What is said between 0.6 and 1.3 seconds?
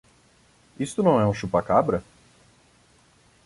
Isto não é